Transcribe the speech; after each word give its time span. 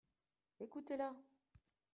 Écoutez-la. 0.59 1.13